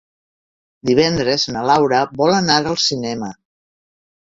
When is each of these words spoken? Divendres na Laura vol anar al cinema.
Divendres 0.89 1.45
na 1.57 1.63
Laura 1.71 2.01
vol 2.23 2.35
anar 2.41 2.59
al 2.65 2.81
cinema. 2.89 3.33